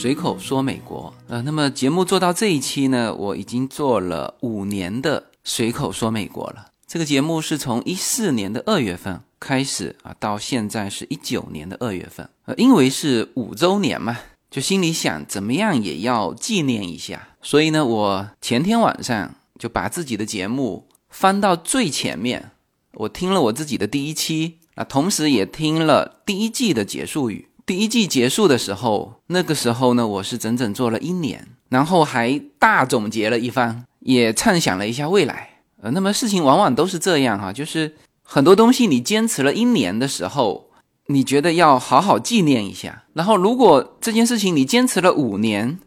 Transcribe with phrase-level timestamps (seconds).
[0.00, 1.12] 随口说美国。
[1.28, 6.68] 呃，那么节目做到这一期呢，我已经做了五年的随口说美国了。
[6.86, 12.26] 这个节目是从一四年的二月份开始啊，到现在是一九年的二月份。
[12.46, 14.18] 呃，因为是五周年嘛，
[14.50, 22.52] 就心里想怎么样也要纪念一下，所以呢，我前天晚上就把自己的节目翻到最前面，
[22.94, 27.48] 我听了我自己的第一期啊，同时也听了第一季的结束语。
[27.70, 35.50] 第一季结束的时候，那个时候呢，我是整整做了一年，然后还大总结了一番，也畅想了一下未来。
[35.80, 40.68] 呃，那么事情往往都是这样哈，就是很多东西你坚持了一年的时候，
[41.06, 43.04] 你觉得要好好纪念一下。
[43.12, 45.78] 然后如果这件事情你坚持了五年，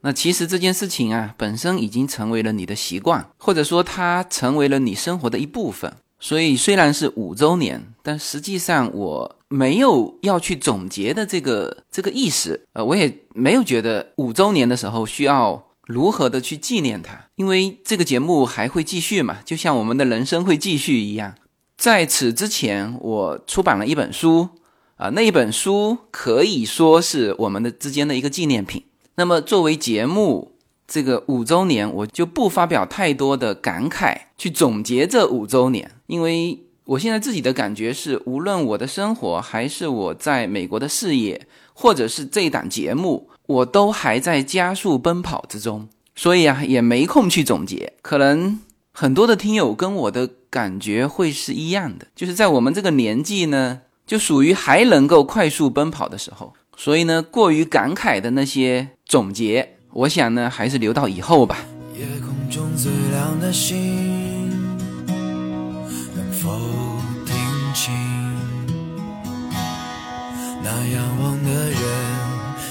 [0.00, 5.92] 那其实这件事情啊本身已经成为了你的习惯，或者说它成为了你生活的一部分。
[6.18, 21.34] 所以虽然是五周年，但实际上我没有要去总结的这个这个意思，呃，我也没有觉得五周年的时候需要如何的去纪念它，因为这个节目还会继续嘛，就像我们的人生会继续一样。
[21.76, 24.48] 在此之前，我出版了一本书，
[24.96, 28.84] 啊，那一本书可以说是我们的之间的一个纪念品。
[29.16, 30.52] 那么作为节目。
[30.88, 47.94] 这个五周年，我就不发表太多的感慨，去总结这五周年，因为我现在自己的感觉是，无论我的生活，还是我在美国的事业，或者是这档节目，我都还在加速奔跑之中，所以啊，也没空去总结。
[48.02, 48.60] 可能
[48.92, 59.76] 很多的听友跟我的感觉会是一样的，就是在我们这个年纪呢，就属于还能够快速奔跑的时候，所以呢，过于感慨的那些总结。
[59.92, 61.58] 我想呢，还是留到以后吧。
[61.98, 64.15] 夜空中最亮的星
[66.46, 66.52] 否
[67.24, 67.34] 听
[67.74, 67.92] 清？
[70.62, 71.80] 那仰望的人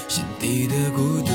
[0.08, 1.26] 心底的孤独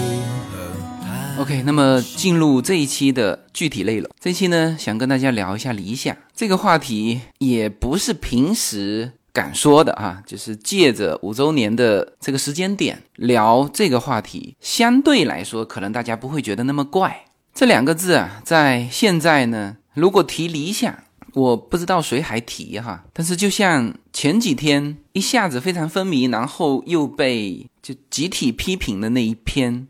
[0.49, 4.09] 和 OK，那么进入这一期的具体内容。
[4.19, 9.11] 这期呢，想跟大家聊一下理想这个话题，也不是平时。
[9.33, 17.27] 敢说的啊，就是借着五周年的这个时间点聊这个话题，相对来说，可能大家不会觉得那么怪。
[17.53, 20.93] 这两个字啊，在现在呢，如果提理想，
[21.33, 23.03] 我不知道谁还提哈。
[23.13, 29.87] 但是就像前几天一下子非常风靡，然后又被就集体批评的那一篇，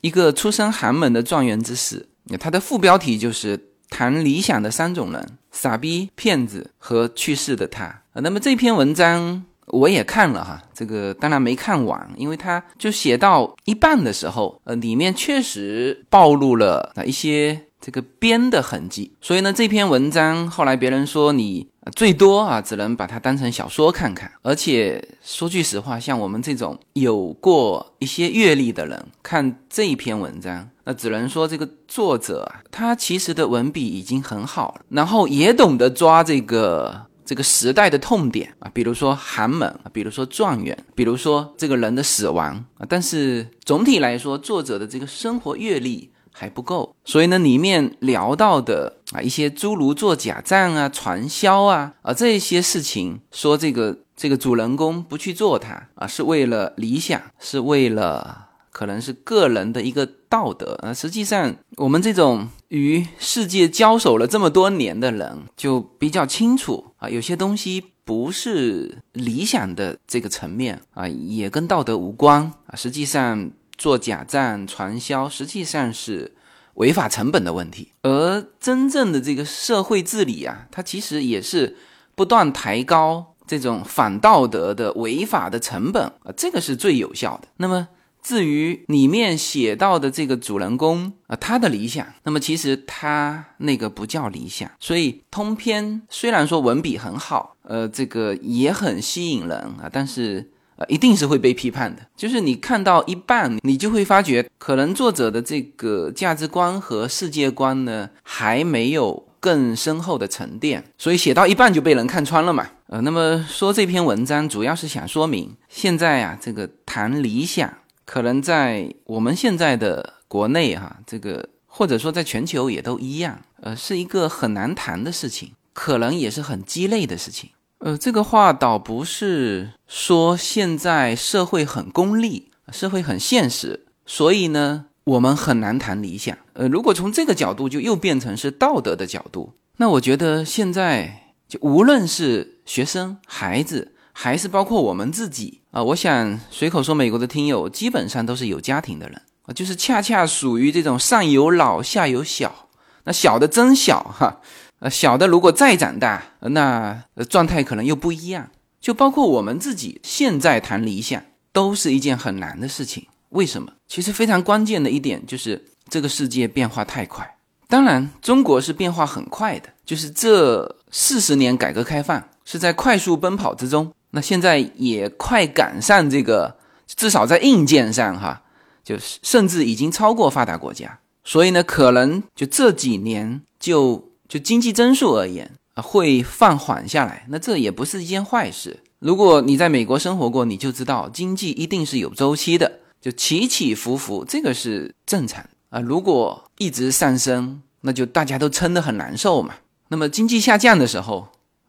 [0.00, 2.08] 一个出身寒门的状元之死，
[2.38, 8.02] 他的副标题就是谈理想的三种人：傻逼、骗子和去世的他。
[8.14, 21.66] 那么这篇文章我也看了哈，这个当然没看完，因为他就写到一半的时候，呃，里面确实暴露了那一些这个编的痕迹，所以呢，这篇文章后来别人说你
[21.96, 37.06] 最多啊只能把它当成小说看看，而且说句实话，像我们这种有过一些阅历的人看这一篇文章，那只能说这个作者啊，他其实的文笔已经很好了，然后也懂得抓这个。
[37.24, 58.48] 这个时代的痛点啊，比如说寒门啊，比如说状元，比如说这个人的死亡啊，但是总体来说，作者的这个生活阅历还不够，所以呢，里面聊到的啊一些诸如做假账啊、传销啊啊这些事情，说这个这个主人公不去做它啊，是为了理想，是为了。
[58.72, 72.74] 可能是个人的一个道德啊，实际上我们这种与世界交手了这么多年的人，就比较清楚啊，有些东西不是理想的这个层面啊，也跟道德无关啊。
[72.74, 73.50] 实际上
[73.82, 76.36] 做假账、传销，实际上是
[76.74, 81.76] 违法成本的问题，而真正的这个社会治理啊，它其实也是
[82.14, 87.48] 不断抬高这种反道德的违法的成本啊，这个是最有效的。
[87.56, 87.88] 那么。
[88.22, 94.70] 至于里面写到的这个主人公啊，他的理想，那么其实他那个不叫理想。
[94.78, 100.51] 所以通篇虽然说文笔很好，呃，这个也很吸引人啊，但是
[100.88, 102.02] 一定是会被批判的。
[102.16, 112.66] 就是你看到一半，你就会发觉，可能作者的这个价值观和世界观呢，还没有更深厚的沉淀，所以写到一半就被人看穿了嘛。
[112.88, 117.72] 呃，那么说这篇文章主要是想说明，现在啊，这个谈理想。
[118.04, 127.50] 可能在我们现在的国内哈，这个或者说在全球也都一样，呃，是一个很难谈的事情，可能也是很鸡肋的事情。
[127.84, 136.36] 呃，这个话倒不是说现在社会很功利，社会很现实，所以呢，我们很难谈理想。
[136.52, 143.92] 呃，如果从这个角度，就又变成是道德的角度，那我觉得现在就无论是学生、孩子。
[144.14, 145.82] 还是包括我们自己啊。
[145.82, 152.68] 我想随口说，美国的听友基本上都是有家庭的人啊，就是恰恰属于这种上有老下有小，
[153.04, 154.42] 那小的真小哈，
[154.82, 158.50] 呃，小的如果再长大，那状态可能又不一样。
[158.80, 163.06] 就包括我们自己现在谈理想，都是一件很难的事情。
[163.28, 163.72] 为什么？
[163.86, 167.36] 其实非常关键的一点就是这个世界变化太快。
[167.68, 173.92] 当然，中国是变化很快的，就是这四十年改革开放是在快速奔跑之中。
[174.10, 176.56] 那现在也快赶上这个，
[176.88, 178.42] 至少在硬件上哈，
[178.82, 180.98] 就是甚至已经超过发达国家。
[181.22, 187.26] 所以呢，可能就这几年就就经济增速而言啊，会放缓下来。
[187.28, 188.80] 那这也不是一件坏事。
[188.98, 192.80] 如果你在美国生活过，你就知道经济一定是有周期的。
[192.98, 195.80] 就起起伏伏，这个是正常啊。
[195.80, 199.56] 如果一直上升，那就大家都撑得很难受嘛。
[199.88, 201.28] 那么经济下降的时候，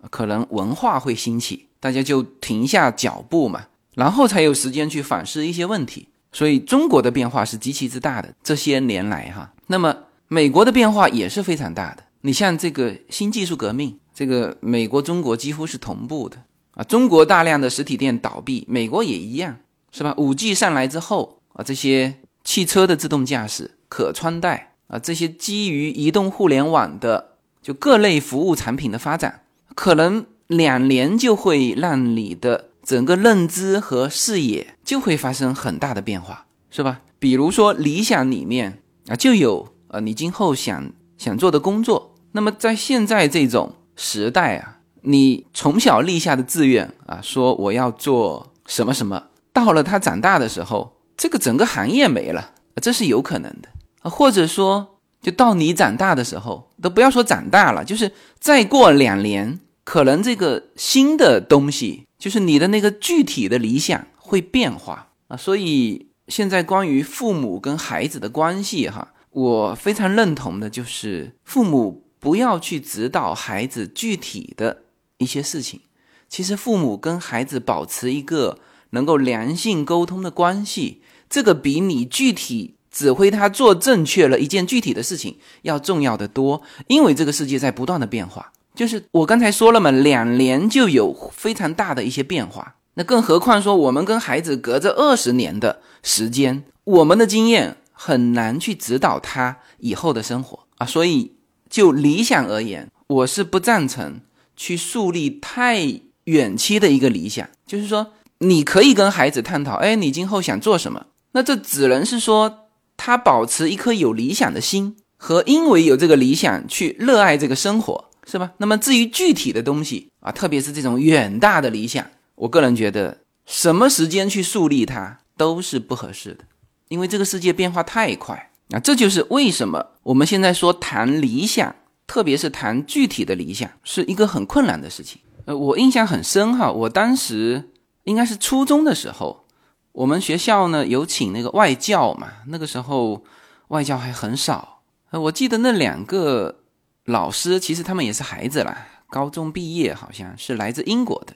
[0.09, 6.07] 可能文化会兴起，大家就停下脚步嘛，然后才有时间去反思一些问题。
[6.31, 9.51] 所以中国的变化是极其之大的，这些年来哈。
[9.67, 9.93] 那么
[10.29, 12.03] 美国的变化也是非常大的。
[12.23, 16.83] 你像这个新技术革命，这个美国中国几乎是同步的啊。
[16.83, 19.57] 中国大量的实体店倒闭，美国也一样。
[19.95, 20.11] 是吧？
[20.17, 29.43] 五 G 上来之后啊，这些汽车的自动驾驶、可穿戴啊，这些基于移动互联网的就各类服务产品的发展，
[29.75, 37.01] 可能两年就会让你的整个认知和视野就会发生很大的变化，是吧？
[37.19, 42.12] 比如说理想里面啊，就有呃你今后想想做的工作。
[42.33, 49.23] 那么在现在这种时代啊，你从小立下的志愿啊，说我要做什么什么。
[49.51, 53.69] 到了他长大的时候，这个整个行业没了，这是有可能的
[54.01, 54.09] 啊。
[54.09, 65.37] 或者说，就到你长大的时候，都不要说长大了，就是再过两年，可能这个新的东西，就是你的那个具体的理想会变化啊。
[65.37, 74.83] 所以现在关于父母跟孩子的关系，哈，我非常认同的就是父母不要去指导孩子具体的
[75.19, 75.81] 一些事情，
[76.27, 78.57] 其实父母跟孩子保持一个。
[78.95, 86.61] 能够良性沟通的关系，这个比你具体指挥他做正确了一件具体的事情要重要的多。
[86.85, 92.75] 因为这个世界在不断的变化，就是我刚才说了嘛，两年就有非常大的一些变化。
[92.93, 100.85] 那更何况说我们跟孩子隔着二十年的时间，我们的经验很难去指导他以后的生活啊。
[100.85, 101.32] 所以
[101.73, 104.21] 就理想而言，我是不赞成
[104.55, 108.13] 去树立太远期的一个理想，就是说。
[108.39, 111.05] 你可以跟孩子探讨，哎，你今后想做什么？
[111.31, 112.67] 那这只能是说
[112.97, 118.51] 他保持一颗有理想的心，和因为有这个理想去热爱这个生活，是吧？
[118.57, 122.05] 那么至于具体的东西啊，特别是这种远大的理想，
[122.35, 126.43] 我个人觉得什么时间去树立它都是不合适的，
[126.89, 128.79] 因为这个世界变化太快啊。
[128.79, 131.75] 这就是为什么我们现在说谈理想，
[132.07, 135.21] 特别是谈具体的理想，是一个很困难的事情。
[135.45, 137.69] 呃，我印象很深哈，我当时。
[138.05, 139.45] 应该是初中的时候，
[139.93, 142.27] 我们学校呢有请那个外教嘛。
[142.47, 143.23] 那个时候
[143.69, 144.81] 外教还很少。
[145.11, 146.59] 呃，我记得那两个
[147.05, 151.33] 老师，其实他们也是孩子啦，高中毕业，好像是来自英国的。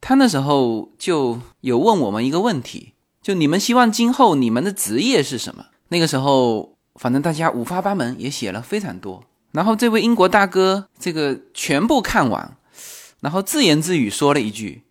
[0.00, 5.66] 他那时候就有问我们一个问题，就你们希望今后你们的职业是什么？
[5.88, 9.22] 那个时候反正大家五花八门，也写了非常多。
[9.52, 12.56] 然后这位英国大哥这个全部看完，
[13.20, 14.82] 然后自言自语说了一句，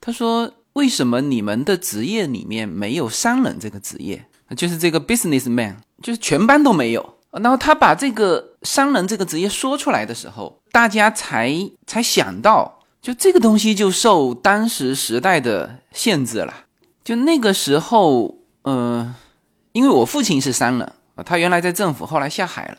[0.00, 0.52] 他说。
[0.74, 4.26] 为什么你们的职业里面没有商人这个职业？
[4.56, 7.14] 就是这个 businessman，就是全班都没有。
[7.30, 11.54] 然后他把这个商人这个职业说出来的时候，大家才
[11.86, 16.52] 才想到，就这个东西就受当时时代的限制了。
[17.04, 19.14] 就那个时候，呃，
[19.74, 22.78] 因为我父亲是商人啊，他原来在政府，后来下海了。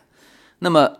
[0.57, 0.91] 那么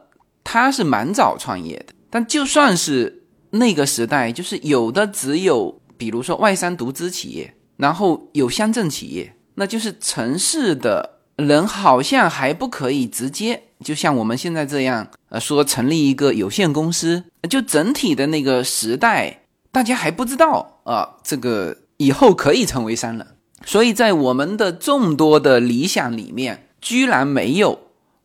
[0.44, 5.82] 他是蛮早创业的，但就算是那个时代，就是有的只有。
[5.98, 23.25] 比如说外商独资企业，然后有乡镇企业，那就是城市的人好像还不可以直接，就像我们现在这样，呃，说成立一个有限公司，就整体的那个时代，大家还不知道啊，这个以后可以成为商人，
[23.66, 27.80] 所以在我们的众多的理想里面，居然没有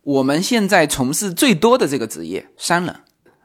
[0.04, 2.94] 我们现在从事最多的这个职业商人。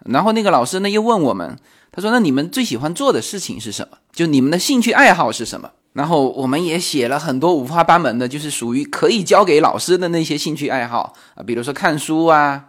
[0.06, 1.58] 然后那个老师呢又问我们。
[1.92, 3.98] 他说：“那你们最喜欢做的事情是什么？
[4.12, 12.66] 就你们的兴趣爱好是什么？”然后我们也写了很多五花八门的，就是属于可以交给老师的那些兴趣爱好啊，比如说看书啊。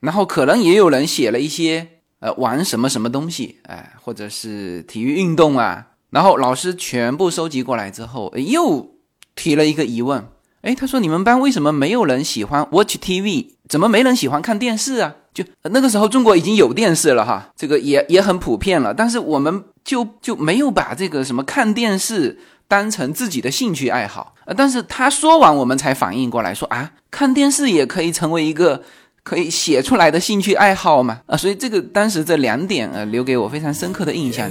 [0.00, 1.88] 然后可能也有人写了一些
[2.20, 5.88] 呃玩什么什么东西，哎，或者是体育运动啊。
[6.10, 8.94] 然后老师全部收集过来之后，又
[9.34, 10.28] 提了一个疑问。
[10.62, 13.54] 哎，他说你们班为什么没有人喜欢 watch TV？
[13.68, 15.14] 怎么没人喜欢看电视啊？
[15.32, 24.34] 就那个时候中国已经有电视了哈，这个也也很普遍了，但是我们就就没有把这个什么看电视当成自己的兴趣爱好。
[24.56, 28.82] 但是他说完，我们才反应过来，说啊，看电视也可以成为一个
[29.30, 31.20] 可以写出来的兴趣爱好嘛？
[31.26, 34.50] 啊，所以这个当时这两点啊，留给我非常深刻的印象。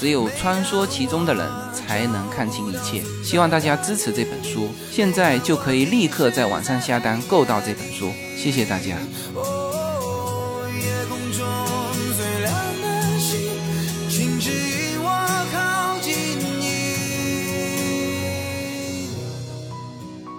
[0.00, 3.02] 只有穿梭其中的人才能看清一切。
[3.22, 8.10] 希望大家支持这本书，现在就可以立刻在网上下单购到这本书。
[8.34, 8.96] 谢谢大家。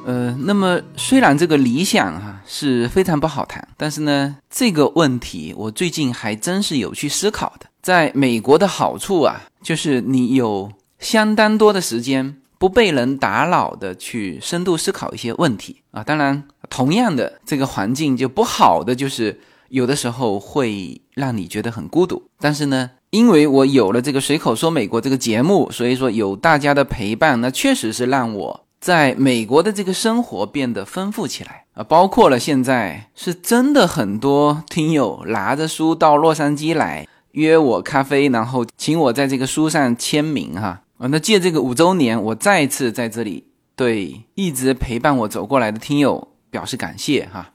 [0.04, 7.68] 呃，那么虽然这个理想哈是非常不好谈，但是呢，这个问题我最近还真是有去思考的。
[7.82, 16.04] 在美国的好处啊，就是你有相当多的时间不被人打扰的去深度思考一些问题啊。
[16.04, 22.22] 当然，同样的这个环境就不好的就是有的时候会让你觉得很孤独。
[22.40, 31.84] 但是呢，因为我有了这个随口说美国这个节目，所以说有大家的陪伴，那确实是让我在美国的这个生活变得丰富起来啊。
[31.84, 37.08] 包括了现在是真的很多听友拿着书到洛杉矶来。
[37.34, 41.08] 约我咖啡，然后请我在这个书上签名哈啊！
[41.08, 43.46] 那借这个五周年，我再次在这里
[43.76, 47.54] 对一直陪伴我走过来的听友表示感谢哈。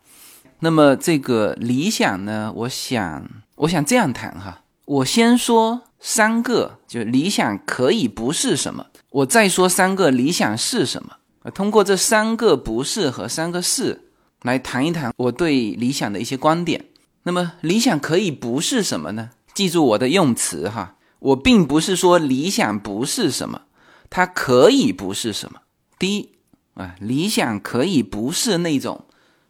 [0.60, 4.62] 那么这个理想呢，我想我想这样谈哈。
[4.86, 11.16] 我先说三个，就理想可以不是什么，我再说三个理想是什么。
[11.54, 14.08] 通过这三个不是和三个是
[14.42, 16.86] 来谈一谈我对理想的一些观点。
[17.24, 19.30] 那么理想可以不是什么呢？
[19.56, 23.62] 记住我的用词哈，我并不是说理想不是什么，
[24.10, 25.62] 它可以不是什么。
[25.98, 26.32] 第一
[26.74, 29.06] 啊，理想可以不是那种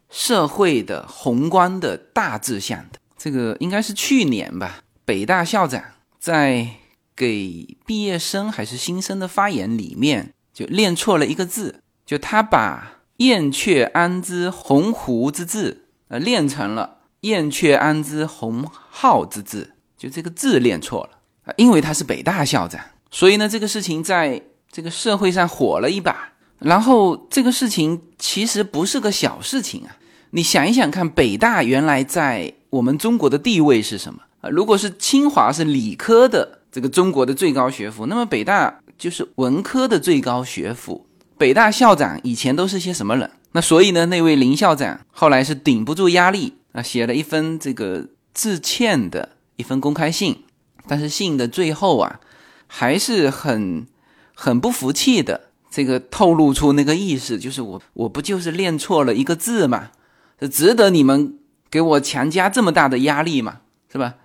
[0.09, 2.99] 社会的宏观的大志向的。
[3.17, 5.83] 这个应该是去年吧，北大校长
[6.17, 6.69] 在
[7.13, 19.73] 给毕业生还是新生的发言里面就练错了一个字，就他把“燕雀安知鸿鹄之志”呃练成了“燕雀安知鸿鹄之志”。
[19.97, 26.33] 就这个字练错了啊，因为他是北大校长，所以呢，这个事情在这个社会上火了一把。
[26.59, 29.97] 然后这个事情其实不是个小事情啊，
[30.31, 34.49] 你想一想看，北大原来在我们中国的地位是什么啊？
[34.49, 41.05] 如果是清华是理科的这个中国的最高学府，那么北大就是文科的最高学府。
[41.37, 43.29] 北大校长以前都是些什么人？
[43.51, 49.36] 那所以呢，那位林校长后来是顶不住压力啊，写了一封这个致歉的。
[49.57, 50.43] 一封公开信，
[50.87, 52.19] 但是信的最后啊，
[52.67, 53.85] 还是很
[54.33, 59.91] 很不服气的，这个透露出那个意思，就是我我不就是练错了一个字吗？
[60.39, 61.37] 这值得你们
[61.69, 63.61] 给我强加这么大的压力吗？
[63.91, 64.15] 是吧？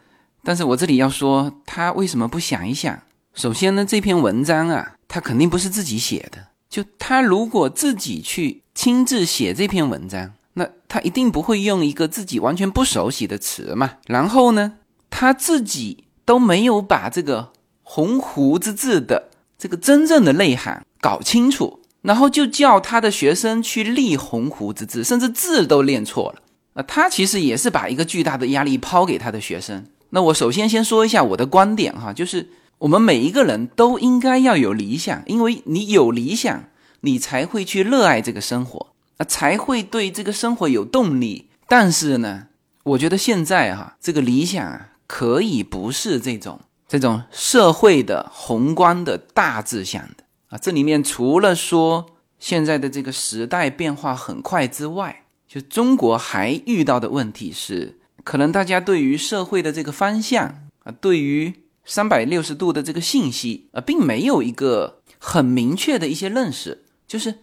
[0.44, 3.00] 但是我这里要说，他为什么不想一想？
[3.32, 13.92] 首先呢，这篇文章啊，他肯定不是自己写的，就他如果自己去亲自写这篇文章，那他一定不会用一个自己完全不熟悉的词嘛。
[14.06, 14.74] 然后呢？
[15.14, 17.52] 他自己都没有把这个
[17.84, 19.28] “鸿鹄之志”的
[19.58, 26.42] 这个真正的内涵搞清楚，然后就叫他的学生去立“鸿鹄之志”，甚至字都练错了。
[26.72, 29.84] 啊，他其实也是把一个巨大的压力抛给他的学生。
[30.10, 36.64] 那我首先先说一下我的观点哈，就是我们每一个人都应该要有理想，因为你有理想，
[37.02, 38.86] 你才会去热爱这个生活，
[39.18, 41.48] 啊，才会对这个生活有动力。
[41.68, 42.46] 但是呢，
[42.84, 44.88] 我觉得现在哈，这个理想啊。
[45.12, 52.06] 可以不是这种这种社会的宏观的大志向的啊，这里面除了说
[52.38, 60.46] 现在的这个时代变化很快之外，就中国还遇到的问题是，可能大家对于社会的这个方向
[60.84, 61.52] 啊，对于
[61.84, 67.34] 三百六十度的这个信息啊，并没有一个很明确的一些认识，就是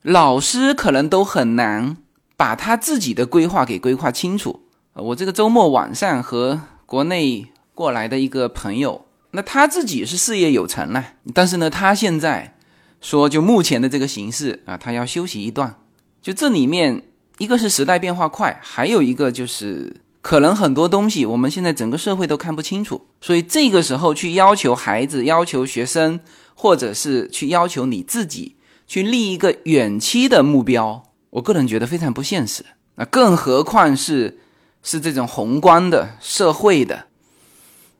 [0.00, 1.98] 老师可能都很难
[2.38, 4.62] 把他自己的规划给规划清楚。
[4.94, 12.56] 我这个周末晚上和国内过来的一个朋友，那他自己是事业有成了，但是呢，他现在
[13.00, 15.76] 说就目前的这个形势啊，他要休息一段。
[16.20, 17.04] 就这里面
[17.38, 26.18] 一个是时代变化快，还有一个就是可能很多东西我们现在整个社会都看不清楚，所以这个时候去要求孩子、要求学生，
[26.56, 28.56] 或者是去要求你自己
[28.88, 32.64] 去立一个远期的目标，我个人觉得非常不现实。
[32.96, 34.39] 那更何况是
[34.82, 37.06] 是这种宏观的社会的。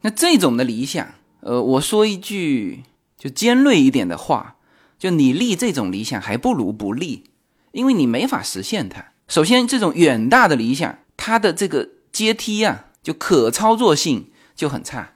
[0.02, 2.84] 那这种的理想，呃，我说一句
[3.18, 4.56] 就尖锐一点的话，
[4.98, 7.24] 就你立这种理想，还不如不立，
[7.72, 9.12] 因为你没法实现它。
[9.28, 15.12] 首先，这种远大的理想，它的这个阶梯啊，就可操作性就很差，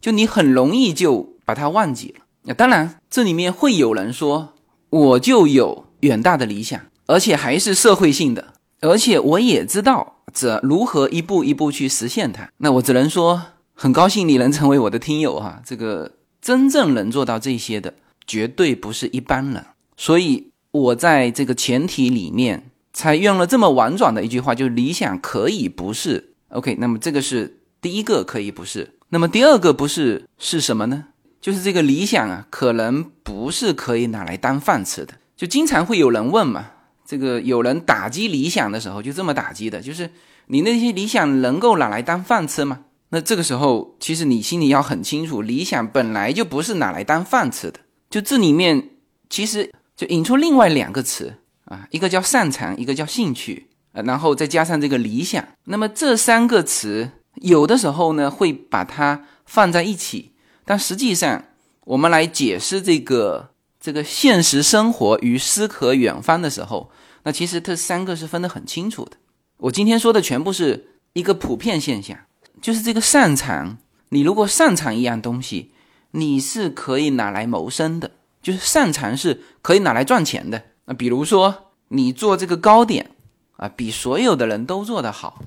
[0.00, 2.24] 就你很容易就把它忘记了。
[2.42, 4.54] 那当然，这里面会有人说，
[4.90, 8.54] 我就有远大的理想，而且还是社会性的，
[8.88, 12.50] 而且我也知道这如何一步一步去实现它。
[12.58, 13.42] 那我只能说。
[13.78, 17.92] 很高兴你能成为我的听友哈，这个真正能做到这些的，
[18.26, 19.62] 绝对不是一般人。
[19.98, 26.76] 所以我在这个前提里面才用了这么婉转的一句话，就是理想可以不是 OK。
[26.80, 31.08] 那么这个是第一个可以不是，那么第二个不是是什么呢？
[31.42, 35.12] 就是这个理想啊，可能不是可以拿来当饭吃的。
[35.36, 36.70] 就经常会有人问嘛，
[37.06, 40.10] 这个有人打击理想的时候就这么打击的，就是
[40.48, 42.80] 你那些理想能够拿来当饭吃吗？
[43.10, 47.78] 那这个时候，其实你心里要很清楚，理想本来就不是拿来当饭吃的。
[48.10, 48.90] 就这里面，
[49.30, 51.34] 其实就引出另外两个词
[51.66, 55.46] 啊，一个叫擅长，一个叫兴趣，呃，然后再加上这个理想。
[55.64, 60.32] 那么这三个词，有的时候呢会把它放在一起，
[60.64, 61.44] 但实际上，
[61.84, 63.50] 我们来解释这个
[63.86, 66.90] 这个现实生活与诗和远方的时候，
[67.22, 69.12] 那其实这三个是分得很清楚的。
[69.58, 72.18] 我今天说的全部是一个普遍现象。
[72.60, 75.70] 就是这个擅长，你如果擅长一样东西，
[76.10, 78.10] 你是可以拿来谋生的。
[78.42, 80.64] 就是擅长是可以拿来赚钱的。
[80.86, 83.12] 那比如说你做这个糕点
[83.56, 85.44] 啊，比所有的人都做得好，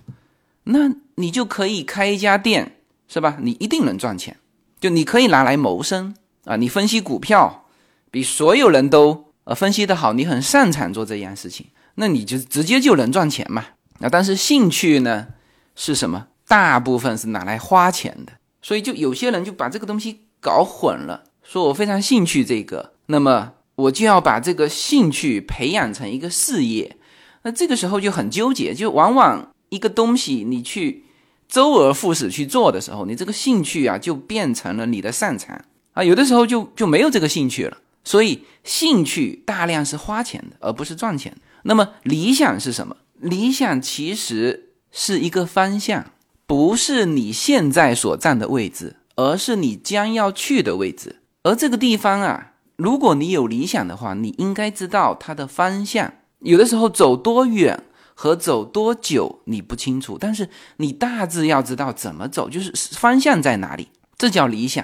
[0.64, 2.78] 那你就可以开一家店，
[3.10, 3.38] 是吧？
[3.42, 4.38] 你一定能赚钱。
[4.80, 6.56] 就你可以拿来谋生啊。
[6.56, 7.66] 你分析股票，
[8.12, 13.66] 比所有人都呃分析的好，你很擅长做这件事情，那你就直接就能赚钱嘛。
[14.00, 15.28] 啊，但是兴趣呢
[15.76, 16.28] 是什么？
[16.48, 26.98] 大部分是拿来花钱的，所以就有些人就把这个东西搞混了，说我非常兴趣这个，那么我就要把这个兴趣培养成一个事业，
[27.44, 31.04] 那这个时候就很纠结，就往往一个东西你去
[31.48, 35.62] 周而复始去做的时候，你这个兴趣啊就变成了你的擅长。
[35.94, 41.40] 啊，有的时候就就没有这个兴趣了，所以兴趣大量是花钱的，而不是赚钱的。
[41.64, 42.96] 那么理想是什么？
[43.20, 46.12] 理想其实是一个方向。
[46.48, 51.18] 不是你现在所站的位置，而是你将要去的位置。
[51.44, 56.12] 而这个地方啊，如果你有理想的话，你应该知道它的方向。
[56.40, 57.84] 有的时候走多远
[58.16, 63.90] 和走多久你不清楚，但是你大致要知道怎么走，就是方向在哪里。
[64.18, 64.84] 这叫理想。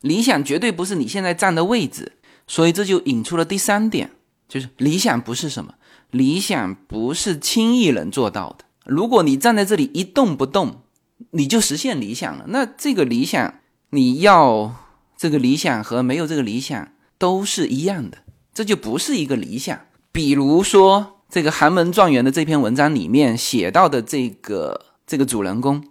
[0.00, 2.12] 理想绝对不是你现在站的位置。
[2.46, 4.10] 所以这就引出了第三点，
[4.48, 5.74] 就是理想不是什么，
[6.10, 8.64] 理想不是轻易能做到的。
[8.84, 10.82] 如果你站在这里一动不动，
[11.30, 12.44] 你就实现理想了。
[12.48, 13.54] 那这个理想，
[13.90, 14.74] 你要
[15.16, 18.18] 这个理想和没有这个理想都是一样的，
[18.52, 19.80] 这就不是一个理想。
[20.12, 25.82] 比如说，这个寒门状元的这篇文章里面写到的这个这个主人公，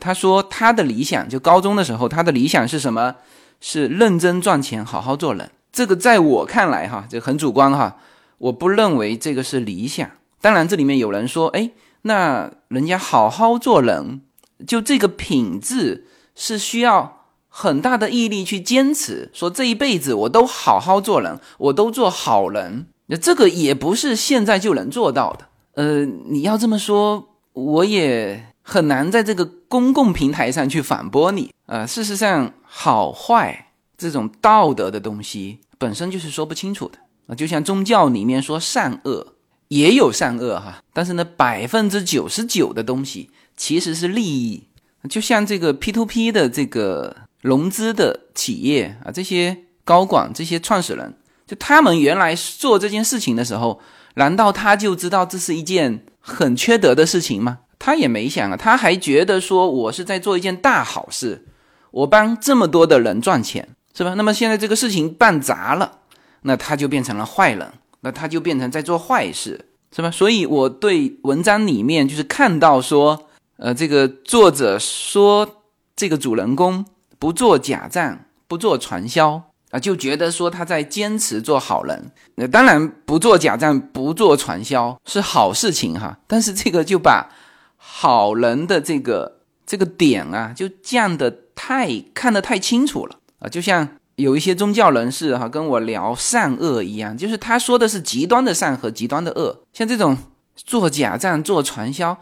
[0.00, 3.16] 他说他的理想就高中的时候，他的理想是什么？
[3.60, 5.50] 是认真赚钱，好好做人。
[5.72, 7.96] 这个在我看来，哈，这很主观哈，
[8.38, 10.10] 我不认为这个是理想。
[10.40, 11.70] 当然，这里面有人说，哎，
[12.02, 14.22] 那人家好好做人。
[14.66, 25.46] 就这个品质是需要很大的毅力去坚持，说这一辈子我都好好做人，我都做好人，那这个也不是现在就能做到的。
[25.74, 31.52] 呃，你要这么说，我也很难在这个公共平台上去反驳你。
[31.66, 33.67] 呃，事实上，好坏
[33.98, 37.34] 这种道德的东西本身就是说不清楚的啊。
[37.34, 39.34] 就像宗教里面说善恶
[39.68, 43.28] 也有善恶哈，但是呢，百分之九十九的东西。
[43.60, 44.68] 其实是利益，
[45.10, 53.80] 就像这个 P to P 的这个融资的企业啊，这些高管、这些创始人，就他们原来做这件事情的时候，
[54.14, 57.58] 难道他就知道这是一件很缺德的事情吗？
[57.80, 61.46] 他也没想啊，他还觉得说我是在做一件大好事，
[61.90, 64.14] 我帮这么多的人赚钱，是吧？
[64.14, 65.98] 那么现在这个事情办砸了，
[66.42, 70.08] 那他就变成了坏人，那他就变成在做坏事，是吧？
[70.08, 73.24] 所以我对文章里面就是看到说。
[73.60, 75.64] 呃，这个作者说
[75.96, 76.84] 这个主人公
[77.18, 82.12] 不做假账，不做传销啊，就觉得说他在坚持做好人。
[82.36, 87.28] 那当然不做假账，不做传销是好事情哈，但是这个就把
[87.76, 100.16] 好人的这个这个点啊，就降的太看得太清楚了啊，就像有一些宗教人士哈跟我聊善恶一样，就是他说的是极端的善和极端的恶，像这种
[100.54, 102.18] 做假账、做传销，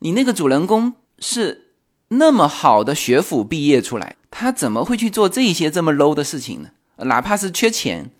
[0.00, 1.64] 你那个主人公是。
[2.10, 6.70] 那么好的学府毕业出来，他怎么会去做这些这么 low 的事情呢？
[7.04, 8.10] 哪怕是缺钱，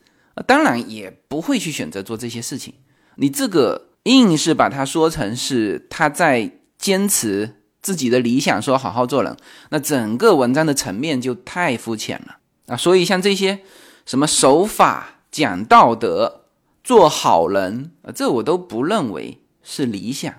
[0.46, 2.74] 当然也不会去选择做这些事情。
[3.14, 9.34] 你这个硬是把它说成是他在坚持自己的理想，说好好做人，
[9.70, 12.38] 那整个文章的层面就太肤浅了
[12.68, 12.76] 啊！
[12.76, 13.61] 所以像这些
[14.07, 16.42] 什么守法、讲道德、
[16.85, 20.33] 做好人啊，这我都不认为是理想。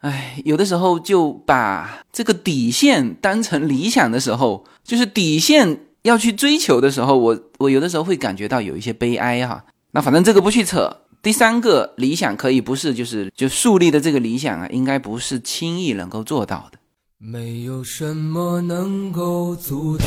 [0.00, 9.64] 哎，有的时候就把这个底线当成理想的时候，就是底线要去追求的时候，我我有的时候会感觉到有一些悲哀哈。
[9.92, 10.98] 那反正这个不去扯。
[11.22, 16.78] 第三个理想可以不是，就是就树立的这个理想啊，应该不是轻易能够做到的。
[17.16, 20.06] 没有什么能够阻挡。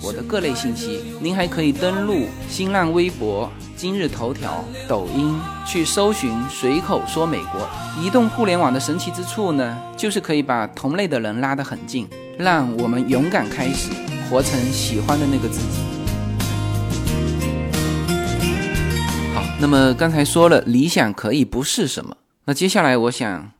[0.01, 1.01] 我的各类信息。
[1.19, 7.67] 您还可以登录新浪微博、今日头条、抖音去搜寻“随口说美国”。
[8.01, 13.89] 移动互联网的神奇之处呢，就是可以把同类的人拉得很近，让我们勇敢开始，
[14.29, 15.81] 活成喜欢的那个自己。
[19.33, 23.51] 好，那么刚才说了理想可以不是什么，那接下来我想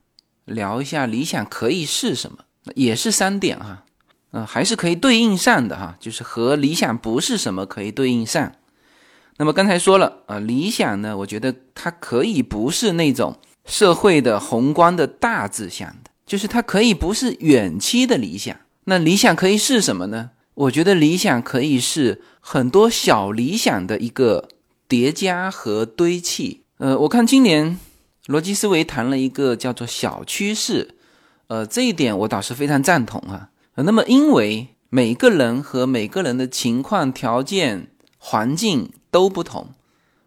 [0.46, 2.40] 聊一下理想可以是什么。
[2.76, 3.84] 也是三点哈，
[4.32, 8.52] 嗯，还是可以对应上的哈，就是和理想不是什么可以对应上。
[9.38, 18.56] 那么刚才说了啊，理想呢，我觉得它可以不是那种社会的宏观的大志向的，就是它可以不是远期的理想。
[18.86, 20.32] 那理想可以是什么呢？
[20.54, 24.50] 我觉得理想可以是很多小理想的一个
[24.88, 26.64] 叠加和堆砌。
[26.78, 27.80] 呃，我看今年
[28.28, 30.96] 逻辑思维谈了一个叫做小趋势。
[31.48, 33.50] 呃，这一点我倒是非常赞同啊。
[33.84, 39.70] 那么，因为每个人和每个人的情况、条件、环境都不同，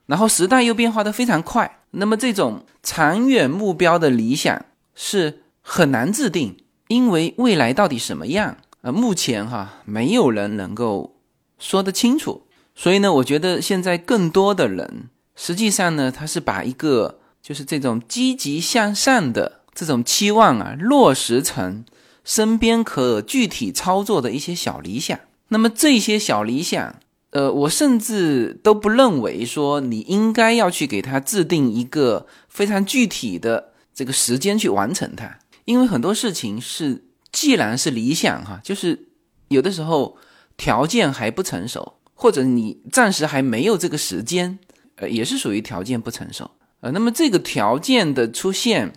[0.07, 4.65] 然后时代又变化的非常快，那么这种长远目标的理想
[4.95, 6.57] 是很难制定，
[6.89, 8.91] 因为未来到底什么样啊？
[8.91, 11.17] 目前哈，没有人能够
[11.59, 12.47] 说得清楚。
[12.75, 19.61] 所以呢，我觉得现在更多的人，实际上呢，他是把一个就是这种积极向上的。
[19.77, 21.85] 这种期望啊，落实成
[22.25, 25.19] 身边可具体操作的一些小理想。
[25.49, 26.97] 那么这些小理想，
[27.31, 39.09] 呃，我甚至都不认为说你应该要去给他制定一个非常具体的这个时间去完成它，因为很多事情是，既然是理想哈，就是
[39.49, 40.17] 有的时候
[40.57, 44.59] 条件还不成熟，或者你暂时还没有这个时间，
[44.97, 46.51] 呃，也是属于条件不成熟。
[46.81, 48.93] 呃，那么这个条件的出现。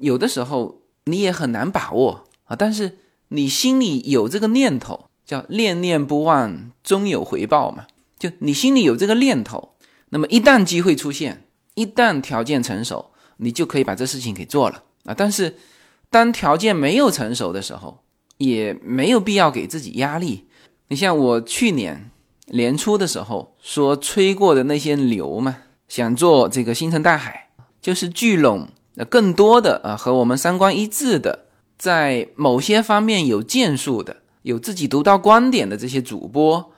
[0.00, 7.86] 有的时候你也很难把握啊，但是你心里有这个念头，叫念念不忘，终有回报嘛。
[8.18, 9.76] 就你心里有这个念头，
[10.08, 15.14] 那么一旦机会出现，一旦条件成熟，你就可以把这事情给做了啊。
[15.16, 15.56] 但是
[16.10, 18.02] 当条件没有成熟的时候，
[18.38, 20.48] 也没有必要给自己压力。
[20.88, 22.10] 你像我去年
[22.46, 28.68] 年初的时候说吹过的那些牛嘛，想做这个星辰大海，就是聚拢。
[28.94, 31.46] 那更多的啊，和我们三观一致的，
[31.78, 36.72] 在某些方面有建树的、有自己独到观点的这些主播，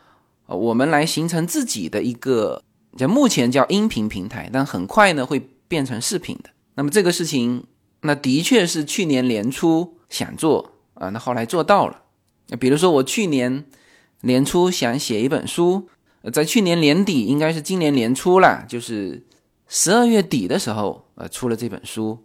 [0.46, 2.62] 啊，我们来形成自己的一个，
[2.96, 6.50] 叫目前叫音频平台，但很快呢会变成视频的。
[6.74, 7.64] 那么这个事情，
[8.02, 12.02] 那的确是去年年初想做啊，那后来做到了。
[12.48, 13.64] 那比如说我去年
[14.20, 15.88] 年初想写一本书，
[16.32, 19.26] 在去年年底，应该是今年年初了，就是。
[19.72, 22.18] 十二月底的时候，呃，出了这本书，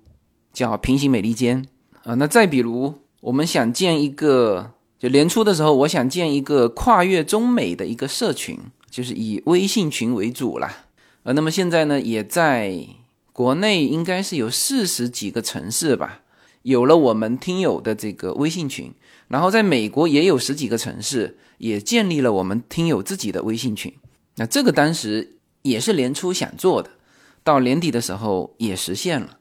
[0.52, 1.64] 叫平行美利坚
[2.06, 2.16] 啊。
[2.16, 8.58] 那再比如，我们想建一个，就年初的时候，我想建一个跨越中美的一个社群，
[8.90, 10.86] 就是以微信群为主啦。
[11.24, 12.88] 呃，那么现在呢，也在
[13.34, 16.22] 国内应该是有四十几个城市吧，
[16.62, 18.94] 有了我们听友的这个微信群，
[19.28, 23.94] 然后在美国也有十几个城市也建立了我们听友自己的微信群。
[24.36, 26.92] 那这个当时也是年初想做的，
[27.44, 29.40] 到年底的时候也实现了。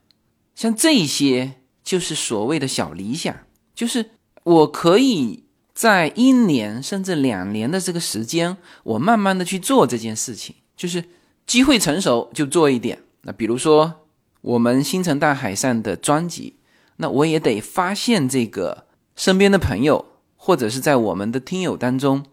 [0.55, 1.53] 像这些
[1.85, 3.37] 就是所谓的小理想，
[3.75, 4.11] 就是
[4.43, 11.05] 我可以在一年甚至两年的这个时间，我慢慢的去做这件事情，就是
[11.47, 12.99] 机会成熟就做一点。
[13.23, 14.07] 那比如说
[14.41, 16.57] 我们星辰大海上的专辑，
[16.97, 20.05] 那我也得发现这个身边的朋友
[20.37, 22.25] 或者是在我们的听友当中。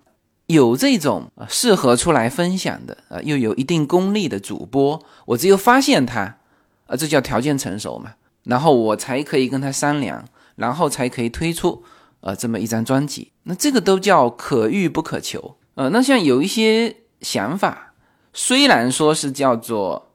[0.47, 6.39] 有这种适合出来分享的啊，又有一定功力的主播，我只有发现他，
[6.87, 10.25] 啊，这叫条件成熟嘛，然后我才可以跟他商量，
[10.55, 11.83] 然后才可以推出
[12.21, 13.31] 呃这么一张专辑。
[13.43, 15.57] 那这个都叫可遇不可求。
[15.75, 17.93] 呃，那像有一些想法，
[18.33, 20.11] 虽然说是叫做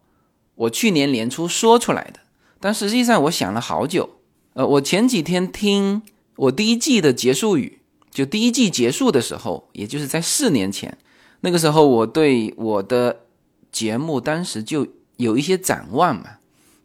[0.55, 2.21] 我去年年初说出来的，
[2.61, 4.09] 但实际上我想了好久。
[4.55, 6.03] 呃，我前几天听
[6.37, 7.81] 我第一季的结束语。
[8.11, 10.97] 就第一季结束的时候，也就是在四年前，
[11.41, 13.25] 那个时候我对我的
[13.71, 14.87] 节目当时就
[15.19, 16.36] 有一些展望嘛。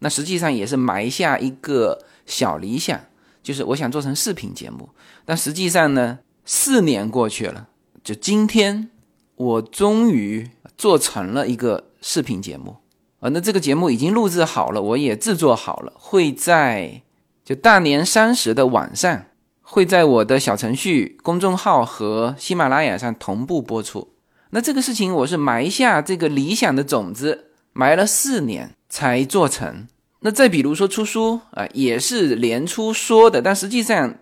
[0.04, 3.00] 那实际上也是埋下一个小理想，
[3.42, 4.90] 就是我想做成视频节目。
[5.24, 7.70] 但实际上呢，四年过去了，
[8.04, 8.90] 就今天
[9.36, 12.76] 我终于做成了一个视频节目
[13.20, 13.30] 啊。
[13.30, 17.02] 那这个节目已经录制好了，我也制作好了，会在
[17.46, 19.26] 就大年三十的晚上。
[19.64, 24.10] 会在我的小程序、公众号和喜马拉雅上同步播出。
[24.50, 29.88] 那这个事情，我是埋下这个理想的种子，埋了四年才做成。
[30.22, 34.16] 那再比如说出书啊，也是年初说的，但实际上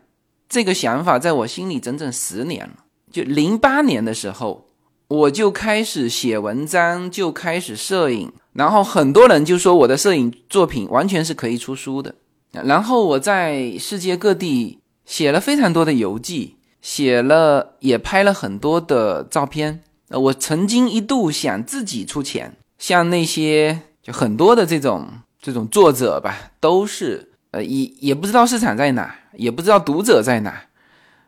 [0.49, 2.83] 这个想法在我心里整整十年了。
[3.11, 4.65] 就零八年的时候，
[5.07, 12.15] 我就开始写文章，就开始摄影，然后很多人就说我的摄影作品完全是可以出书的。
[12.51, 14.79] 然后我在世界各地。
[15.09, 19.81] 写了非常多的游记，写了也拍了很多的照片。
[20.09, 25.07] 呃，我曾经一度想自己出钱，像那些就很多的这种
[25.41, 30.63] 这种作者吧，都是呃也也不知道市场在哪，也不知道读者在哪，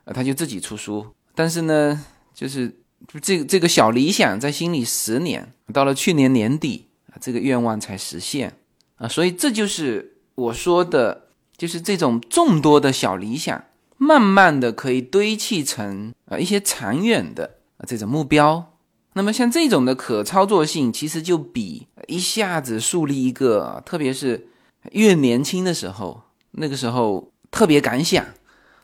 [0.04, 1.06] 呃他就自己出书。
[1.34, 2.68] 但是呢，就是
[3.08, 8.52] 就这个这个小理想在心里十年，到了去年年底啊，这个愿望才实现
[8.96, 9.08] 啊。
[9.08, 13.64] 所以这就是我说的，就是这种众多的小理想。
[13.98, 18.71] 慢慢的可以堆砌成啊一些长远的啊这种目标，
[19.14, 24.48] 那么像这种的可操作性，其实就比一下子树立一个，特别是
[24.92, 26.22] 越年轻的时候，
[26.52, 28.24] 那个时候特别敢想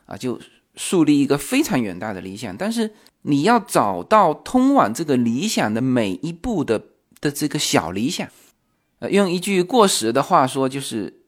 [0.05, 0.39] 啊，就
[0.75, 2.55] 树立一个非常远大的理想。
[2.55, 6.81] 但是你要找到通往这个理想的每一步的
[7.19, 8.27] 的这个小理想，
[8.99, 11.21] 呃，用一句过时的话说，就是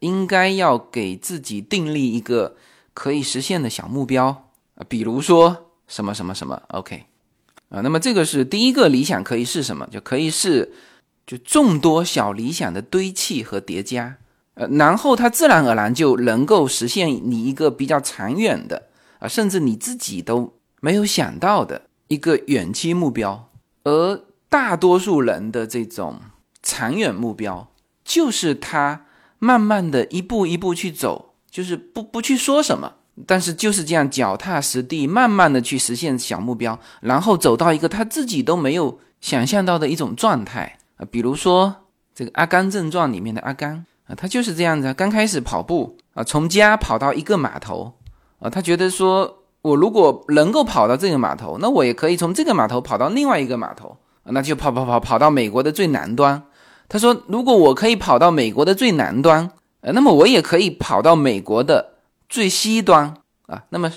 [0.00, 2.56] 应该要给自己订立一个。
[2.94, 4.50] 可以实现的小目标，
[4.88, 7.04] 比如说什么什么什么，OK，
[7.68, 9.86] 啊，那么这个是第一个理想，可以是什么？
[9.90, 10.72] 就可以是
[11.26, 14.16] 就众多小理想的堆砌和叠加，
[14.54, 23.50] 呃，然后它自然而然就能够实现你一个比较长远的啊，甚至你自己都没有想到的一个远期目标。
[23.84, 26.20] 而大多数人的这种
[26.62, 27.70] 长远目标，
[28.04, 29.04] 就是他
[29.38, 31.26] 慢慢的一步一步去走。
[31.50, 41.06] 就是不不去说什么，但是就是这样脚踏实地，慢慢的去实现小目标，然后走到一个他自己都没有想象到的一种状态啊。
[41.10, 41.74] 比如说
[42.14, 47.94] 这个《阿甘正传》里面的阿甘啊，他就是这样子，刚开始跑步啊，从家跑到一个码头
[48.38, 56.42] 啊，他觉得说我如果能够跑到这个码头，那我也可以从这个码头跑到另外一个码头，那就跑跑跑跑到美国的最南端。
[56.88, 59.50] 他说，如果我可以跑到美国的最南端。
[59.80, 61.97] 呃，那么我也可以跑到美国的
[62.28, 63.14] 最西端
[63.46, 63.90] 啊，那么，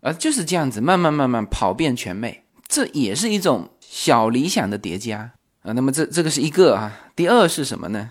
[0.00, 5.72] 呃，就是这样子，慢慢慢慢跑遍全美，这也是一种小理想的叠加啊。
[5.72, 8.10] 那么这这个是一个啊，第二是什么呢？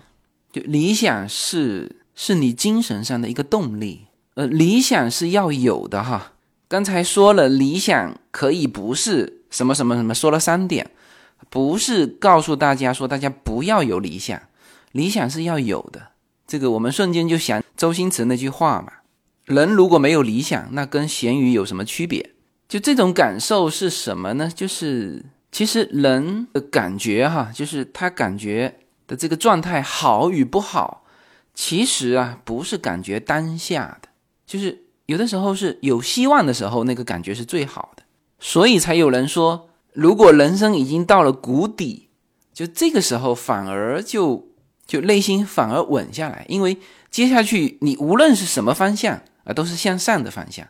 [0.52, 6.32] 就理想是是你精神上的一个动力，呃，理想是要有的哈。
[6.68, 10.90] 刚才说了，理想可以不是什么什么什么，说了三点，
[11.48, 14.40] 不是告诉大家说大家不要有理想，
[14.92, 16.08] 理想是要有的。
[16.46, 18.92] 这个我们瞬间就想周星驰那句话嘛，
[19.44, 22.30] 人如果没有理想，那跟咸鱼有什么区别？
[22.68, 24.50] 就这种感受是什么呢？
[24.54, 31.04] 就是其实人的感觉哈，就是他感觉的这个状态好与不好，
[31.52, 34.08] 其实啊，不是感觉当下的，
[34.46, 38.04] 就是有的时候是有希望的时候，那个感觉是最好的。
[38.38, 42.08] 所以才有人说，如果人生已经到了谷底，
[42.54, 44.48] 就这个时候反而就
[44.86, 46.78] 就内心反而稳下来，因为
[47.10, 50.66] 接下去你无论是什么方向啊，都是向上的方向。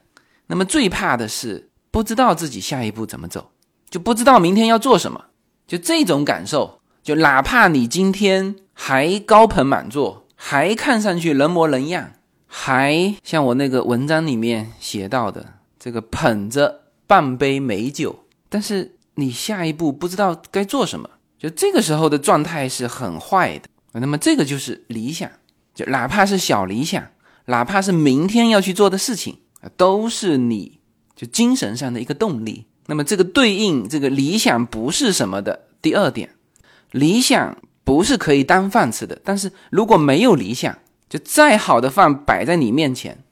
[0.47, 3.51] 那么最怕的是不知道自己下一步怎么走，
[3.89, 5.27] 就不知道明天要做什么，
[5.67, 6.81] 就这种感受。
[7.03, 12.13] 就哪怕你今天还高朋满座，还看上去人模人样，
[12.47, 23.69] 还像我那个文章里面写到的这个捧着半杯美酒，但是你下一步不知道该做什么，就这个时候的状态是很坏的。
[23.95, 25.29] 那么这个就是理想，
[25.75, 27.05] 就哪怕是小理想，
[27.47, 29.39] 哪怕是明天要去做的事情
[29.77, 30.81] 都是你
[31.17, 32.67] 就精神上的一个动力。
[32.87, 36.31] 那么这个对应这个理想不是什么的第二点。
[36.91, 40.77] 理想不是可以当饭吃的，但是如果没有理想，
[41.09, 43.25] 就再好的饭摆在你面前，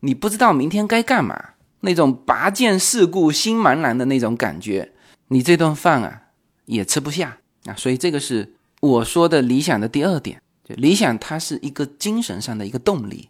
[0.00, 1.50] 你不知道明天该干嘛，
[1.80, 4.92] 那种拔剑四顾心茫然的那种感觉，
[5.28, 6.22] 你这顿饭啊
[6.66, 7.74] 也吃不下啊。
[7.74, 13.28] 所以这个是我说的理想的第二点，就理想它是一个精神上的一个动力。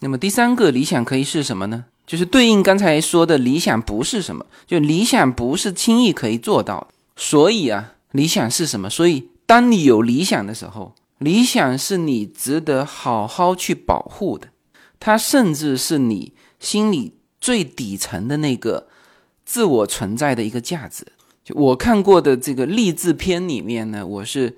[0.00, 1.86] 那么第三个理想可以是什么呢？
[2.06, 6.88] 就是对应刚才说的理想不是什么，就理想不是轻易可以做到。
[7.16, 7.92] 所以啊。
[8.14, 8.88] 理想是什么？
[8.88, 14.50] 所以，当你有理想的时候，理想是你值得好好去保护的，
[15.00, 18.86] 它甚至是你心里最底层的那个
[19.44, 21.04] 自我存在的一个价值。
[21.42, 24.56] 就我看过的这个励志片里面呢，我是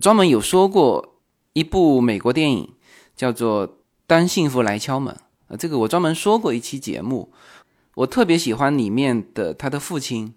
[0.00, 1.16] 专门有说过
[1.54, 2.68] 一部美国电影，
[3.16, 3.66] 叫做
[4.12, 5.14] 《当幸福来敲门》
[5.52, 7.32] 啊，这个我专门说过一期节目，
[7.94, 10.34] 我特别喜欢里面的他的父亲。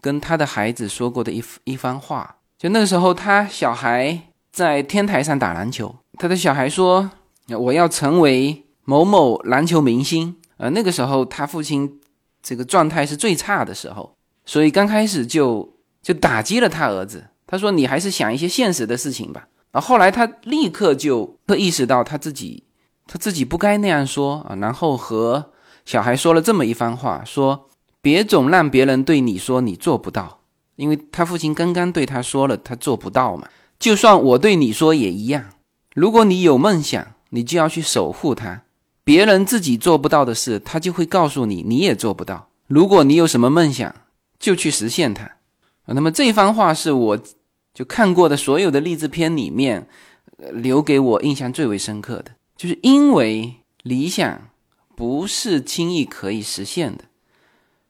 [0.00, 4.18] 跟他的孩子说过的一一番话，就那个时候，他小孩
[4.50, 7.08] 在天台上打篮球，他的小孩说
[7.56, 12.00] ：“我要成为某某篮球明星。”呃，那个时候他父亲
[12.42, 15.72] 这个状态是最差的时候，所以刚开始就
[16.02, 17.28] 就打击了他儿子。
[17.46, 22.64] 他说：“你还是想一些现实的事情吧。”啊，后来他立刻就意识到他自己
[23.06, 25.52] 他自己不该那样说啊，然后和
[25.84, 27.68] 小孩说了这么一番话，说。
[28.04, 30.40] 别总让别人对你说你做不到，
[30.74, 33.46] 因为他父亲刚刚对他说了他做不到嘛。
[33.78, 35.50] 就算我对你说也一样。
[35.94, 38.62] 如果你有梦想，你就要去守护它。
[39.04, 42.48] 别人自己做不到的事，他就会告诉你你也做不到。
[42.66, 43.94] 如果你有什么梦想，
[44.40, 45.24] 就去实现它
[45.84, 45.94] 啊。
[45.94, 47.18] 那么这番话是我
[47.72, 49.86] 就看过的所有的励志片里面，
[50.52, 54.48] 留给我印象最为深刻的，就是因为理想
[54.94, 57.06] 不是轻易可以实现的。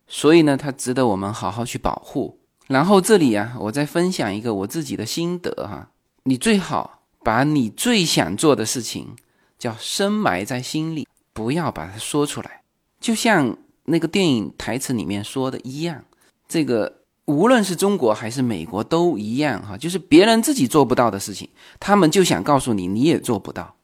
[0.07, 2.39] 所以呢，它值得我们好好去保护。
[2.69, 5.91] 然后这里啊，我再分享一个我自己的心得哈。
[6.23, 9.15] 你最好把你最想做的事情
[9.59, 12.63] 叫深埋在心里，不要把它说出来。
[12.99, 16.03] 就像那个电影台词里面说的一样，
[16.49, 23.75] 这个无论是中国还是美国都一样哈，就是别人自己做不到的事情，他们就想告诉你你也做不到，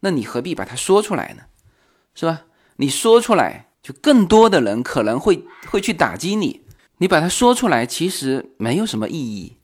[0.00, 1.44] 那你何必把它说出来呢？
[2.14, 2.42] 是吧？
[2.76, 3.66] 你说出来。
[3.80, 6.62] 就更多的人可能会会去打击你，
[6.98, 9.56] 你把它说出来，其实没有什么意义。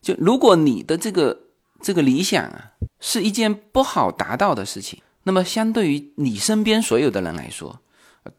[0.00, 1.40] 就如果你的这个
[1.80, 7.80] 这个理想啊，是一件不好达到的事情，那么相对于你身边所有的人来说，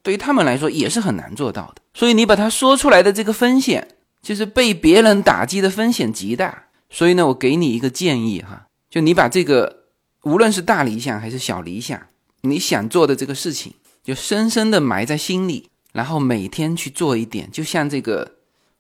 [0.02, 1.82] 对于他们来说也是很难做到的。
[1.94, 6.68] 所以你把它说出来的这个风险，就是被别人打击的风险极大。
[6.90, 9.83] 所以呢，我给你一个建议哈，就你把这个
[10.24, 12.02] 无论是大理想还是小理想，
[12.42, 13.74] 你想做的这个事情。
[14.04, 18.34] 就深深的埋在心里，然后每天去做一点，就像这个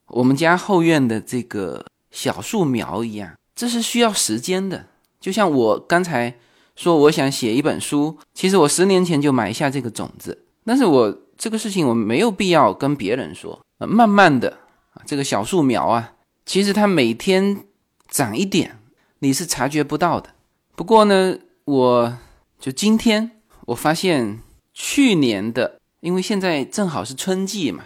[0.08, 4.88] 我们家后院的这个小树苗一样，这是需要时间的。
[5.22, 6.36] 就像我刚才
[6.76, 14.50] 说，我想写一本书，其实我十年前就埋下这个种子，但是我这个事情我没有必要跟别人说，慢慢的
[14.92, 16.16] 啊，这个小树苗啊，
[16.46, 17.64] 其实它每天
[18.10, 18.78] 长一点，
[19.20, 20.32] 你是察觉不到的。
[20.76, 22.18] 不过呢，我
[22.60, 23.32] 就今天
[23.68, 24.40] 我发现。
[24.76, 27.84] 去年的，因为现在正好是春季嘛，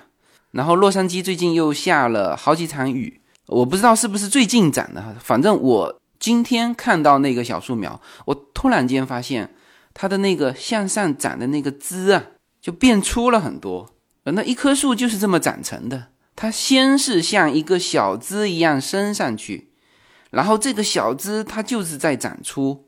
[0.51, 9.53] 然后洛杉矶最近又下了好几场雨，我不知道是不是最近长的，反正我今天看到那个小树苗，我突然间发现
[9.93, 12.23] 它的那个向上长的那个枝啊，
[12.61, 13.93] 就变粗了很多。
[14.23, 16.07] 那一棵树就是这么长成的，
[16.37, 19.66] 它先是像一个小枝一样伸上去，
[20.31, 22.85] 然后这个小枝它就是在长出，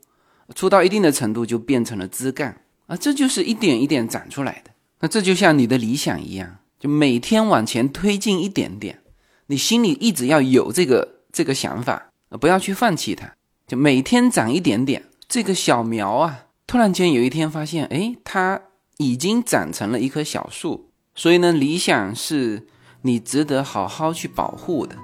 [0.54, 2.62] 出到一定的程度就变成了枝干。
[2.86, 4.70] 啊，这就是一点一点长出来的。
[4.98, 9.00] 那这就像你的理想一样，就每天往前推进一点点。
[9.46, 12.10] 你心里一直要有这个这个想法，
[12.40, 13.32] 不要去放弃它。
[13.66, 18.60] 就每天长一点点，这个小苗啊，突然间有一天发现，哎，它
[18.98, 20.90] 已经长成了一棵小树。
[21.14, 22.66] 所以呢，理想是
[23.02, 24.96] 你值得好好去保护的，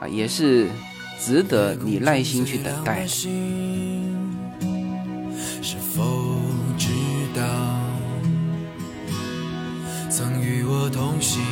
[0.00, 0.68] 啊，也是
[1.18, 3.08] 值得你耐心去等待的。
[5.62, 6.38] 是否
[6.78, 6.88] 知
[7.34, 7.42] 道，
[10.10, 11.42] 曾与我同行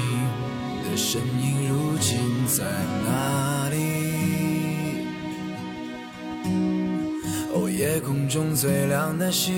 [0.85, 2.65] 的身影，如今在
[3.05, 3.75] 哪里？
[7.53, 9.55] 哦，夜空中最亮的星，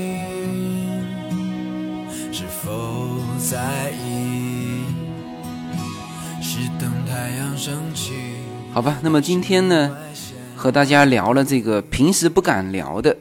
[2.33, 4.85] 是否在意？
[6.41, 8.13] 是等太阳升起。
[8.77, 9.97] 好吧，那么今天呢，
[10.55, 13.17] 和大家聊了这个平时不敢聊的，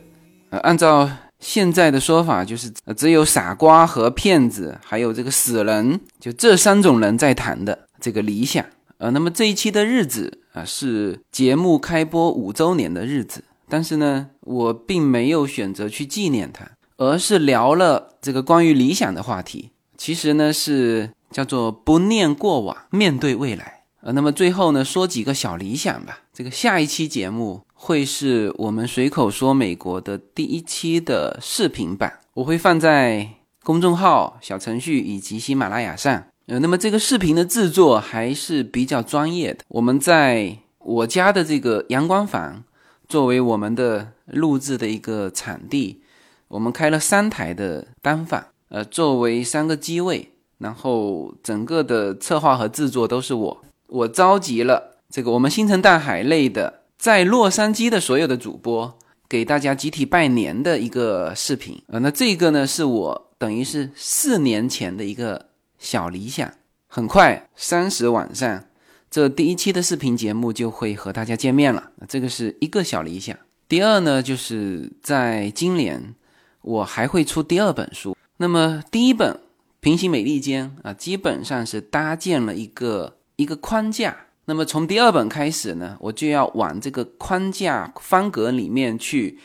[0.49, 1.09] 呃，按照。
[1.39, 8.65] 现在的说法就是，只有傻瓜和骗子，还有这个死人，就这三种人在谈的这个理想。
[8.97, 19.69] 呃，那么这一期的日子啊，是节目开播五周年的日子，但是呢，我并没有选择去纪念它，而是聊了这个关于理想的话题。
[19.97, 23.83] 其实呢，是叫做不念过往，面对未来。
[24.05, 26.19] 呃，那么最后呢，说几个小理想吧。
[26.31, 27.61] 这个下一期节目。
[27.77, 33.29] 会是我们随口说美国的第一期的视频版，我会放在
[33.63, 36.23] 公众号、小程序以及喜马拉雅上。
[36.47, 39.63] 呃，那么这个视频的制作还是比较专业的。
[39.67, 42.63] 我们在我家的这个阳光房
[43.07, 46.01] 作为我们的录制的一个场地，
[46.47, 53.64] 我们开了三台的单反，呃，作为三个机位，然后整个的策划和制作都是我。
[53.87, 56.81] 我召集了这个我们星辰大海类的。
[56.97, 58.97] 在洛杉矶的所有的主播
[59.29, 66.51] 给大家集体拜年的一个视频啊，那这个呢是我等于是四年前的一个小理想。
[66.87, 68.63] 很快三十晚上，
[69.11, 71.91] 这第一期的视频节目就会和大家见面了。
[72.07, 73.37] 这个是一个小理想。
[73.67, 76.15] 第二呢，就是在今年
[76.61, 78.15] 我还会出第二本书。
[78.37, 79.33] 那么第一本
[79.81, 84.15] 《平行美利坚》啊，基本上是搭建了一个一个框架。
[84.45, 89.39] 那么从第二本开始呢，我就要往这个框架方格里面去，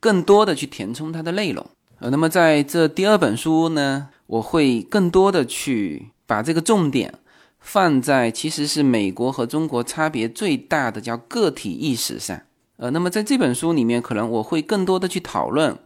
[0.00, 1.64] 更多的去填充它的内容。
[1.98, 7.18] 呃，那么在这第二本书呢，我会更多的去把这个重点
[7.60, 12.40] 放在其实是美国和中国差别最大的叫个体意识上。
[12.78, 15.78] 呃，那么在这本书里面，可能我会更多的去讨论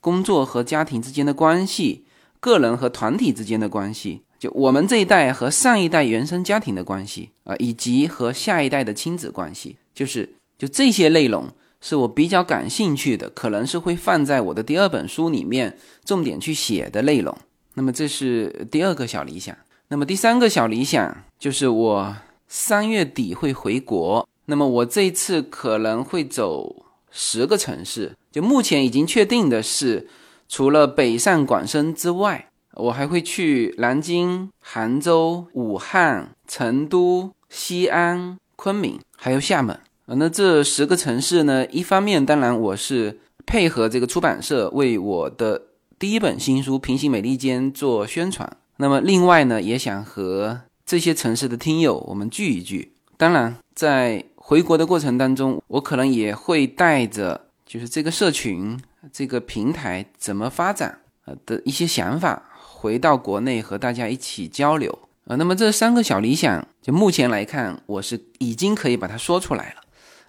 [0.00, 2.04] 工作和家庭之间的关系，
[2.38, 4.22] 个人和团体之间的关系。
[4.40, 11.46] 就我们这一代和上一代原生家庭的关系啊，以及和下一代的亲子关系，就是就这些内容
[11.82, 15.76] 是我比较感兴趣的，可能是会放在我的第二本书里面
[16.06, 17.36] 重点去写的内容。
[17.74, 19.54] 那么这是第二个小理想。
[19.88, 22.16] 那么第三个小理想就是我
[22.48, 24.26] 三月底会回国。
[24.46, 30.08] 那么我这次可能会走十个城市，就目前已经确定的是，
[30.48, 32.49] 除了北上广深之外。
[32.80, 39.78] 我还会去南京、杭州、武汉、成都、西安、昆明，还有厦门。
[40.06, 41.64] 呃，那这十个城市呢？
[41.66, 45.62] 一方面，当然我是配合这个出版社为我的
[45.98, 48.56] 第一本新书《平行美利坚》做宣传。
[48.78, 52.92] 那么，另外呢，也想和这些城市的听友我们聚一聚。
[53.16, 58.80] 当然，在回国的过程当中，我可能也会带着就是这个社群、
[59.12, 62.42] 这个平台怎么发展呃的一些想法。
[62.80, 69.82] 回到国内和大家一起交流啊，那么这三个小理想，就目前来看，我是已经可以把它说出来了，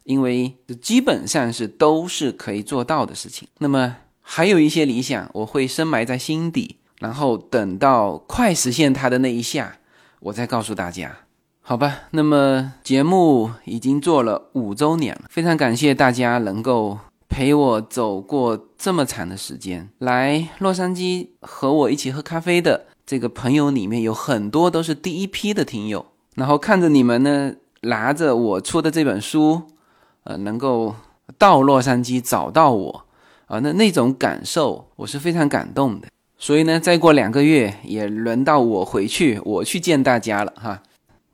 [0.03, 3.47] 因为基本上是都是可以做到的事情。
[3.59, 9.77] 那么还有一些理想，我会深埋在心底，然后等到快实现它的那一下，
[10.19, 11.19] 我再告诉大家，
[11.61, 11.99] 好吧？
[12.11, 16.99] 那么节目已经做了五周年了，非常感谢大家能够。
[17.31, 26.05] 陪我走过这么长的时间，来洛杉矶和我一起喝咖啡的这个朋友里面有很多都是第一批的听友，
[26.35, 27.53] 然后看着你们呢
[27.83, 29.61] 拿着我出的这本书，
[30.25, 30.93] 呃，能够
[31.37, 33.05] 到洛杉矶找到我，
[33.45, 36.09] 啊，那那种感受我是非常感动的。
[36.37, 40.83] 所以呢，再过两个月也轮到我回去，我去见大家了哈。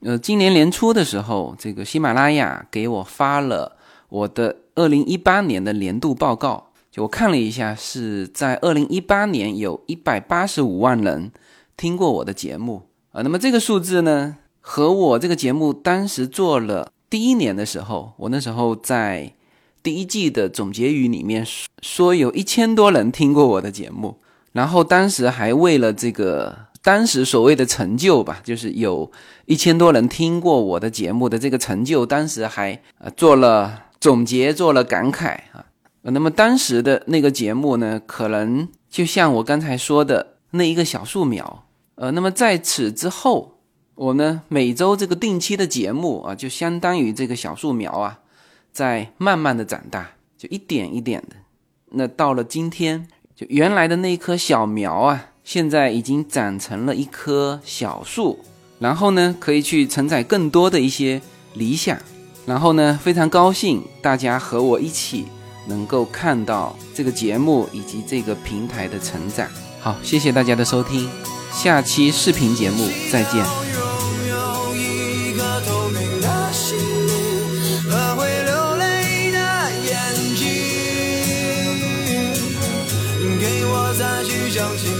[0.01, 3.77] 呃，今年年初的时候，这个喜马拉雅给我发了
[4.09, 4.57] 我的。
[4.77, 11.31] 二零一八年的年度报告，就我看了一下，是在二零一八年有一百八十五万人
[11.75, 13.23] 听过我的节目啊。
[13.23, 19.33] 那么这个数字呢，和我这个节目当时做了第一年的时候，我那时候在
[19.81, 21.43] 第一季的总结语里面
[21.81, 24.17] 说有一千多人听过我的节目，
[24.51, 29.11] 然后当时还为了这个当时所谓的成就吧，就是有
[29.47, 33.85] 一千多人听过我的节目的这个成就，当时还呃做了。
[33.99, 35.65] 总结做了感慨啊，
[36.03, 41.63] 呃，那么当时的那个节目呢，可能就像我刚才说的那一个小树苗。
[41.95, 43.57] 呃，那么在此之后，
[43.95, 48.19] 我呢每周这个定期的节目啊，就相当于这个小树苗啊，
[48.71, 51.35] 在慢慢的长大，就一点一点的。
[51.89, 58.45] 那到了今天，就原来的那棵小苗啊，现在已经长成了一棵小树，
[58.77, 61.19] 然后呢，可以去承载更多的一些
[61.55, 61.97] 理想。
[62.47, 65.27] 然后呢，非常高兴大家和我一起
[65.65, 69.45] 能够看到这个节目以及这个平台的成长。
[69.81, 71.09] 好，谢谢大家的收听。
[71.51, 73.45] 下期视频节目再见。
[84.49, 84.96] 相信